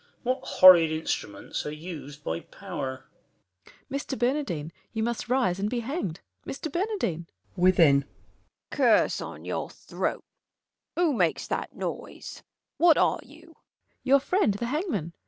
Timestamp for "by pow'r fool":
2.23-3.73